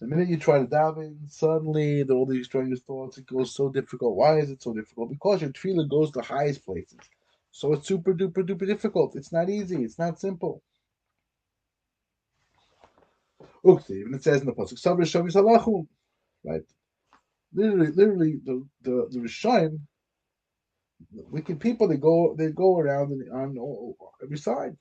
[0.00, 3.18] the minute you try to dive in, suddenly there are all these strange thoughts.
[3.18, 4.16] It goes so difficult.
[4.16, 5.10] Why is it so difficult?
[5.10, 7.00] Because your tefillah goes to highest places.
[7.50, 9.16] So it's super duper duper difficult.
[9.16, 9.82] It's not easy.
[9.82, 10.62] It's not simple.
[13.64, 15.86] Ukti, even it says in the pasuk,
[16.44, 16.62] right?
[17.52, 19.80] Literally, literally, the the the Rishayim,
[21.12, 24.76] the wicked people, they go they go around on, every side.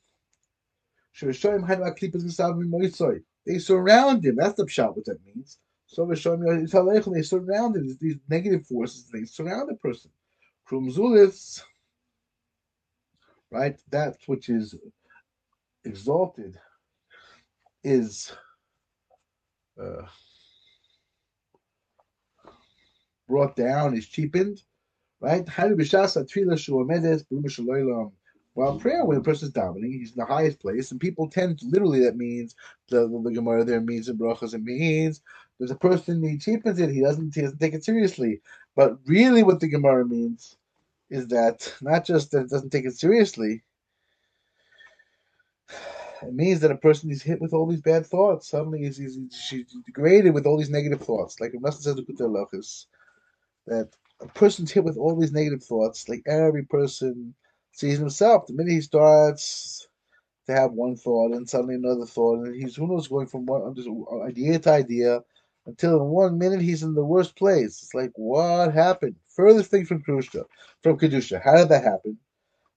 [3.48, 4.38] They surround him.
[4.38, 4.96] That's the pshat.
[4.96, 5.60] What that means.
[5.88, 6.16] So they
[7.24, 7.98] surround him.
[8.02, 9.10] These negative forces.
[9.14, 10.12] They surround the person.
[10.70, 11.64] Krumzulis,
[13.52, 13.80] right?
[13.92, 14.76] That which is
[15.86, 16.60] exalted
[17.84, 18.34] is
[19.82, 20.08] uh,
[23.28, 24.62] brought down, is cheapened,
[25.22, 25.48] right?
[28.58, 31.60] While prayer, when a person is davening, he's in the highest place, and people tend
[31.60, 32.56] to literally that means
[32.90, 35.22] the, the, Gemara there means in brachas it means
[35.60, 38.42] there's a person he cheapens it, he doesn't he doesn't take it seriously.
[38.76, 40.58] But really, what the Gemara means
[41.12, 43.62] is that not just that it doesn't take it seriously,
[46.24, 48.50] it means that a person is hit with all these bad thoughts.
[48.50, 49.20] Suddenly, he's, he's,
[49.52, 51.40] he's degraded with all these negative thoughts.
[51.40, 52.88] Like Rav says, the psychologist
[53.68, 53.90] that
[54.20, 56.10] a person's hit with all these negative thoughts.
[56.10, 57.36] Like every person
[57.72, 58.48] sees himself.
[58.48, 59.88] The minute he starts
[60.48, 63.76] to have one thought and suddenly another thought, and he's who knows going from one
[64.26, 65.24] idea to idea
[65.66, 67.84] until in one minute he's in the worst place.
[67.84, 69.16] It's like what happened?
[69.30, 70.46] Furthest thing from Kedusha,
[70.82, 71.42] from Kedusha.
[71.44, 72.18] How did that happen?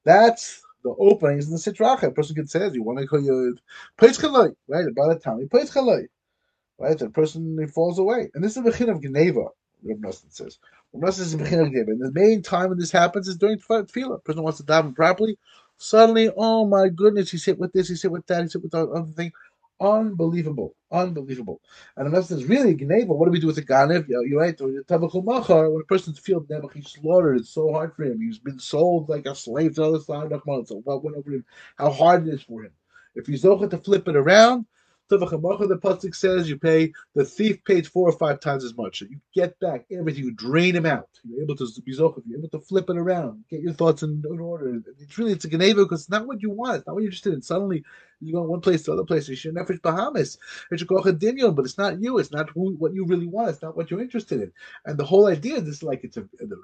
[0.05, 2.05] That's the openings in the sitracha.
[2.05, 3.53] A person can say, "You want to call your
[3.98, 6.09] place chalai, right?" By the time he chalai,
[6.79, 9.48] right, the person he falls away, and this is the chin of Geneva.
[9.82, 10.58] Reb Nosson says.
[10.94, 14.24] Nosson is of Geneva, and the main time when this happens is during tefillah.
[14.24, 15.38] Person wants to daven properly.
[15.78, 18.72] Suddenly, oh my goodness, he's hit with this, he's hit with that, he's hit with
[18.72, 19.32] that other thing.
[19.80, 21.60] Unbelievable, unbelievable.
[21.96, 24.06] And unless there's really Geneva, what do we do with the Ganev?
[24.08, 28.20] You're right, when a person's field Nebuch, he's slaughtered, it's so hard for him.
[28.20, 31.16] He's been sold like a slave to the other side of the So what went
[31.16, 31.46] over him?
[31.76, 32.72] How hard it is for him.
[33.14, 34.66] If he's Zocha to flip it around,
[35.18, 39.01] the pasuk says you pay the thief paid four or five times as much.
[39.01, 41.09] You get back everything, you drain him out.
[41.25, 44.40] You're able to be you're able to flip it around, get your thoughts in, in
[44.40, 44.81] order.
[44.99, 47.11] It's really it's a geneva because it's not what you want, it's not what you're
[47.11, 47.42] interested in.
[47.42, 47.85] Suddenly
[48.20, 49.28] you go one place to other place.
[49.28, 50.38] You should nefesh Bahamas.
[50.70, 52.18] It's a but it's not you.
[52.18, 53.50] It's not who, what you really want.
[53.50, 54.52] It's not what you're interested in.
[54.85, 56.56] And the whole idea is this like it's a the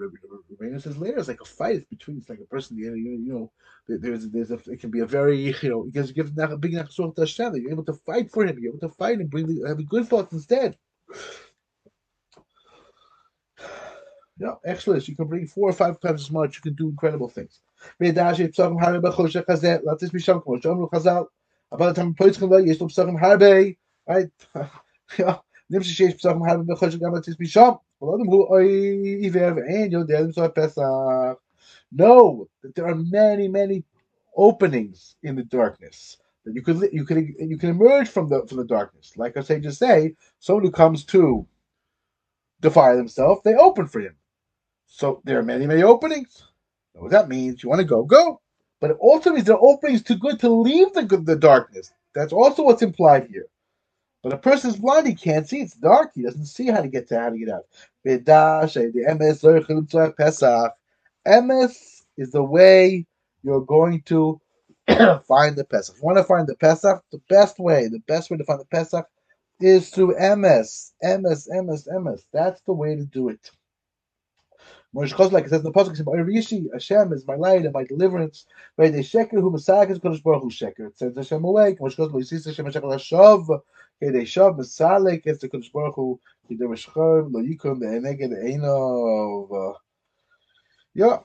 [0.61, 1.77] Rabbeinu says later it's like a fight.
[1.77, 2.77] It's between it's like a person.
[2.77, 3.53] You know, you know
[3.89, 6.73] there's there's a it can be a very you know because you give a big
[6.73, 8.59] nachsor to Hashem you're able to fight for him.
[8.59, 10.77] You're able to fight and bring the, have good thoughts instead.
[14.39, 15.09] Yeah, excellent.
[15.09, 16.57] You can bring four or five times as much.
[16.57, 17.63] You can do incredible things
[21.73, 23.77] about the time of Poitzchim, Yesh Lo Pesachim Harbe,
[24.09, 24.31] right?
[25.71, 26.61] Nimshi Sheish Pesachim Harbe,
[30.41, 31.39] and Pesach.
[31.93, 33.85] No, there are many, many
[34.37, 36.19] openings in the darkness.
[36.45, 39.13] That you could you could you can emerge from the from the darkness.
[39.17, 41.47] Like I say, just say someone who comes to
[42.61, 44.15] defile themselves, they open for him.
[44.87, 46.45] So there are many, many openings.
[46.95, 47.63] Know what that means?
[47.63, 48.41] You want to go, go.
[48.81, 51.93] But also means the opening is too good to leave the the darkness.
[52.15, 53.47] That's also what's implied here.
[54.23, 55.61] But a person's blind; he can't see.
[55.61, 56.13] It's dark.
[56.15, 57.67] He doesn't see how to get to how to get out.
[61.27, 63.07] Emes is the way
[63.43, 64.41] you're going to
[65.29, 65.95] find the Pesach.
[65.95, 68.61] If you want to find the Pesach, the best way, the best way to find
[68.61, 69.07] the Pesach
[69.61, 70.93] is through Emes.
[71.05, 72.25] Emes, Emes, Emes.
[72.33, 73.51] That's the way to do it.
[74.95, 78.47] Moshe like it says in the Pasuk, Rishi, Hashem is my light and my deliverance.
[78.77, 78.93] Right?
[78.93, 80.89] They sheker who Masag is Kodesh Baruch Hu sheker.
[80.89, 81.81] It says Hashem awake.
[81.81, 83.61] Moshe Lo Yisis Hashem Hashem Hashav.
[84.03, 85.23] Okay, they shav Masalek.
[85.25, 86.21] It's the Kodesh Baruch Hu.
[86.51, 89.77] Yidem Shchar, Lo Yikum, the Eneged, Einov.
[90.95, 91.19] Yeah.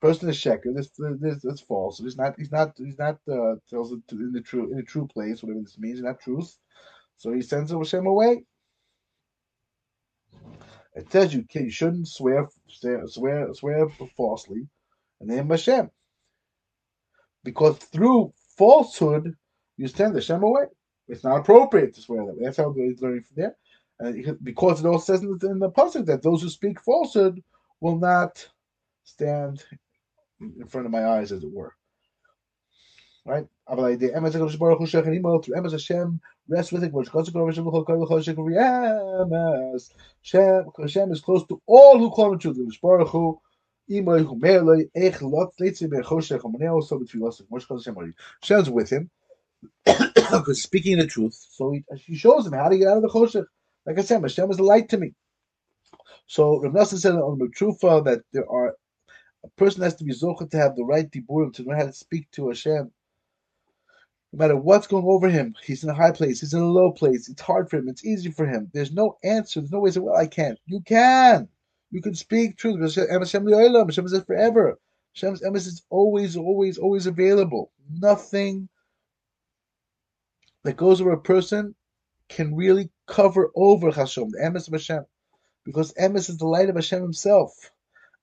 [0.00, 0.74] Person is sheker.
[0.74, 1.98] This, this, this false.
[1.98, 2.34] He's not.
[2.36, 2.74] He's not.
[2.76, 3.18] He's not.
[3.26, 5.42] Uh, tells it in the true in the true place.
[5.42, 6.58] Whatever this means, not truth.
[7.16, 8.44] So he sends Hashem away.
[10.96, 13.06] It says you can, you shouldn't swear swear
[13.52, 14.66] swear falsely,
[15.20, 15.90] and the name of Hashem.
[17.44, 19.36] Because through falsehood,
[19.76, 20.64] you send the Hashem away.
[21.06, 22.44] It's not appropriate to swear that way.
[22.44, 23.56] That's how he's learning from there.
[24.00, 27.42] And because it also says in the, in the pasuk that those who speak falsehood
[27.80, 28.48] will not
[29.04, 29.62] stand
[30.40, 31.74] in front of my eyes, as it were.
[33.26, 33.46] Right?
[33.68, 36.92] Through emes Hashem rest with it.
[40.78, 42.80] Hashem is close to all who call him truth.
[42.80, 43.40] Baruch Hu.
[43.88, 44.26] Shem's
[48.70, 49.10] with him
[49.84, 51.46] because speaking the truth.
[51.50, 53.46] So he, he shows him how to get out of the choshech.
[53.84, 55.14] Like I said, Hashem is a light to me.
[56.26, 58.74] So Rav Nassim said on the Trufa that there are
[59.44, 61.92] a person has to be zocha to have the right diburim to know how to
[61.92, 62.90] speak to Hashem.
[64.36, 66.92] No matter what's going over him, he's in a high place, he's in a low
[66.92, 67.26] place.
[67.26, 67.88] It's hard for him.
[67.88, 68.70] It's easy for him.
[68.74, 69.60] There's no answer.
[69.60, 71.48] There's no way to say, "Well, I can't." You can.
[71.90, 72.78] You can speak truth.
[72.78, 74.78] Hashem Hashem is forever.
[75.14, 77.72] Hashem's emes is always, always, always available.
[77.90, 78.68] Nothing
[80.64, 81.74] that goes over a person
[82.28, 85.06] can really cover over Hashem, the emes of Hashem,
[85.64, 87.72] because emes is the light of Hashem Himself,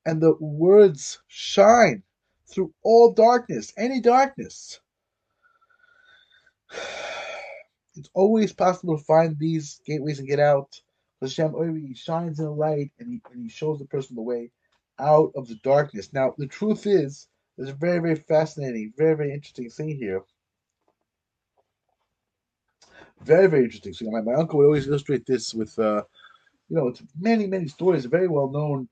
[0.06, 2.04] and the words shine
[2.45, 4.80] through all darkness, any darkness.
[7.95, 10.81] It's always possible to find these gateways and get out.
[11.21, 14.49] Hashem already shines in the light and he, and he shows the person the way
[14.97, 16.12] out of the darkness.
[16.12, 20.23] Now, the truth is, there's a very, very fascinating, very, very interesting thing here
[23.23, 23.93] very, very interesting.
[23.93, 26.03] So my, my uncle would always illustrate this with, uh,
[26.69, 28.05] you know, it's many, many stories.
[28.05, 28.88] A very well known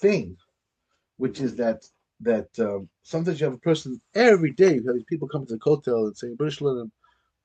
[0.00, 0.36] thing,
[1.16, 1.86] which is that
[2.24, 4.74] that um, sometimes you have a person every day.
[4.74, 6.60] You have these people come to the hotel and say, "British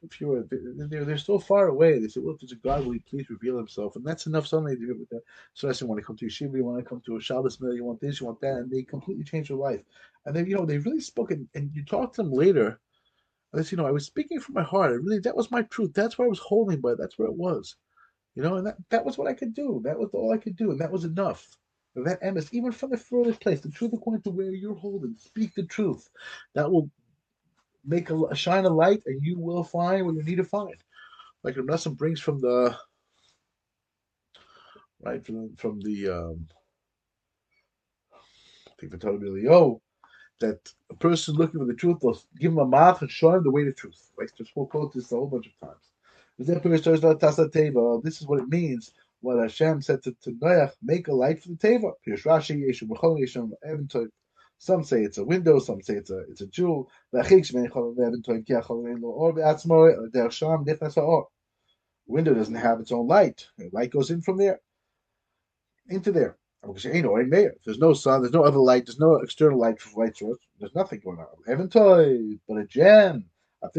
[0.02, 2.00] if you were, they're, they're so far away.
[2.00, 3.96] They say, well, if there's a God, will he please reveal himself?
[3.96, 5.22] And that's enough suddenly to do with that.
[5.54, 7.60] So I said, when I come to yeshiva, you want to come to a Shabbos
[7.60, 9.82] meal, you want this, you want that, and they completely change their life.
[10.26, 11.32] And then, you know, they've really spoke.
[11.32, 12.80] and you talk to them later,
[13.54, 14.92] as you know, I was speaking from my heart.
[14.92, 15.92] I really, that was my truth.
[15.94, 16.94] That's where I was holding by.
[16.96, 17.76] That's where it was.
[18.36, 19.82] You know, and that, that was what I could do.
[19.84, 21.58] That was all I could do, and that was enough.
[22.04, 25.56] That emes, even from the furthest place, the truth according to where you're holding, speak
[25.56, 26.10] the truth.
[26.56, 26.90] That will
[27.86, 30.76] make a shine a light, and you will find what you need to find.
[31.44, 32.78] Like Rav brings from the
[35.02, 36.48] right from from the um,
[38.68, 39.82] I think the Torah Yo
[40.40, 43.44] that a person looking for the truth will give him a mouth and show him
[43.44, 44.12] the way to truth.
[44.18, 45.92] Like just quote this a whole bunch of times.
[46.38, 48.94] This is what it means.
[49.22, 51.94] What Hashem said to, to Noach, make a light for the teva.
[54.58, 56.90] Some say it's a window, some say it's a it's a jewel.
[62.08, 63.48] Window doesn't have its own light.
[63.72, 64.60] Light goes in from there
[65.90, 66.38] into there.
[66.62, 70.76] There's no sun, there's no other light, there's no external light from light source, there's
[70.76, 72.40] nothing going on.
[72.48, 73.26] But a gem.
[73.62, 73.74] Right?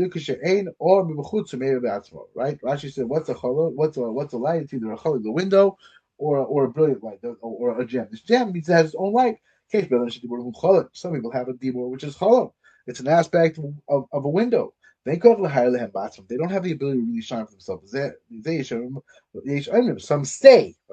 [2.63, 3.73] Rashi said, What's a cholor?
[3.75, 4.63] What's a what's a light?
[4.63, 5.79] It's either a cholon, the window,
[6.19, 8.09] or or a brilliant light, or, or a gem.
[8.11, 9.39] This gem means it has its own light.
[9.73, 9.83] Some
[11.15, 12.53] people have a dibur which is cholon.
[12.87, 14.75] It's an aspect of, of a window.
[15.07, 17.91] They don't have the ability to really shine for themselves.
[20.05, 20.25] Some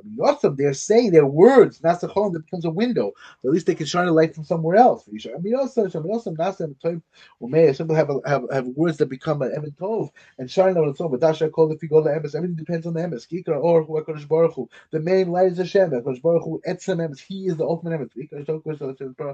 [0.03, 0.55] mean, awesome.
[0.55, 1.79] They're saying their words.
[1.79, 3.11] That's the home that becomes a window.
[3.43, 5.09] But at least they can shine a light from somewhere else.
[5.09, 10.77] I mean, also, some have have have words that become an even tov and shine
[10.77, 11.11] on its own.
[11.11, 13.27] But dasha called if you go to emes, everything depends on the emes.
[13.27, 14.69] Kikar or Hakadosh Baruch.
[14.91, 15.91] The main light is Hashem.
[15.91, 17.19] Hakadosh Baruch Hu etzem emes.
[17.19, 19.19] He is the ultimate emes.
[19.19, 19.33] Uh,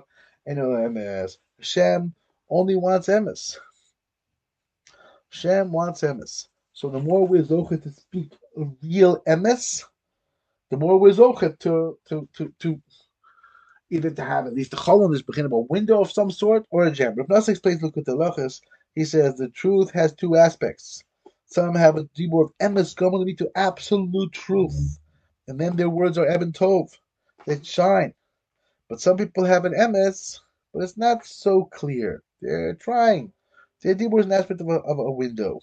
[1.59, 2.13] Hashem
[2.49, 3.57] only wants emes.
[5.33, 6.47] Shem wants emes.
[6.73, 8.33] So the more we're zochet to speak
[8.83, 9.83] real emes,
[10.69, 12.79] the more we're zochet to to to to
[13.89, 16.85] either to have at least the cholon is beginning a window of some sort or
[16.85, 17.15] a gem.
[17.17, 18.61] If Nas explains look at the lachas,
[18.93, 21.03] he says the truth has two aspects.
[21.47, 24.99] Some have a dibur of emes to to absolute truth,
[25.47, 26.95] and then their words are even tov,
[27.47, 28.13] they shine.
[28.87, 30.39] But some people have an emes,
[30.71, 32.21] but it's not so clear.
[32.39, 33.33] They're trying.
[33.83, 35.59] The idea was an aspect of a, of a window.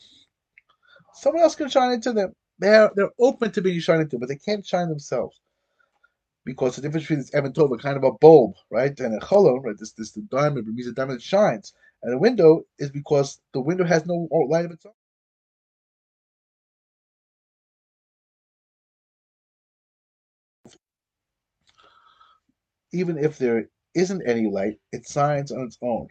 [1.14, 2.34] Someone else can shine into them.
[2.58, 5.40] They're they're open to being shined into, but they can't shine themselves.
[6.44, 9.62] Because the difference between this Even Tova, kind of a bulb, right, and a cholon,
[9.64, 13.60] right, this this the diamond, means a diamond shines, and a window is because the
[13.60, 14.92] window has no light of its own.
[22.92, 26.08] Even if there isn't any light, it shines on its own.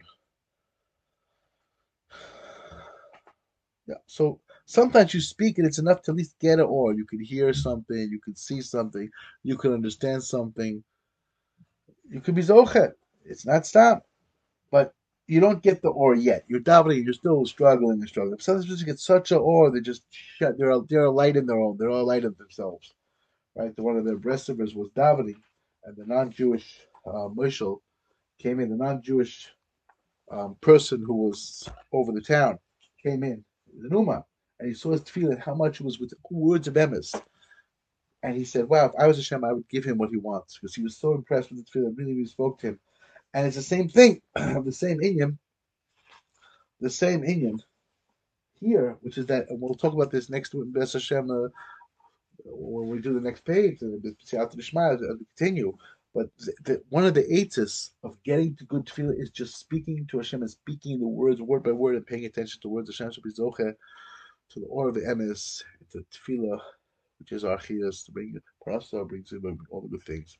[3.90, 3.96] Yeah.
[4.06, 7.18] So sometimes you speak and it's enough to at least get it or you can
[7.18, 9.10] hear something, you can see something,
[9.42, 10.84] you can understand something.
[12.08, 12.92] You could be zochet.
[13.24, 14.06] It's not stop,
[14.70, 14.94] but
[15.26, 16.44] you don't get the or yet.
[16.46, 18.38] You're davening, you're still struggling and struggling.
[18.38, 20.56] Sometimes just get such a or they just shut.
[20.56, 21.76] They're they're light in their own.
[21.76, 22.94] They're all light of themselves,
[23.56, 23.74] right?
[23.74, 25.40] The, one of their Breslovers was davening,
[25.84, 27.80] and the non-Jewish uh, Mishal
[28.38, 28.70] came in.
[28.70, 29.48] The non-Jewish
[30.30, 32.58] um, person who was over the town
[33.02, 33.44] came in,
[33.78, 34.24] the Numa,
[34.58, 37.20] and he saw his tefillah, how much it was with words of emes.
[38.22, 40.58] And he said, Wow, if I was Hashem, I would give him what he wants
[40.58, 42.80] because he was so impressed with the tefillah, really, really spoke to him.
[43.34, 45.38] And it's the same thing, the same inyan,
[46.80, 47.60] the same inyan
[48.60, 51.48] here, which is that, we'll talk about this next week, Bes Hashem, uh,
[52.44, 54.02] when we do the next page, and
[55.36, 55.72] continue.
[56.14, 56.26] But
[56.64, 57.58] the, one of the aids
[58.02, 61.62] of getting to good tefillah is just speaking to Hashem and speaking the words word
[61.62, 62.90] by word and paying attention to words.
[62.90, 63.74] Hashem should be zoche
[64.50, 66.58] to the or of the emes, to tefillah,
[67.20, 68.34] which is our chiyas, to bring
[68.66, 70.36] parnasa, brings in all the good things.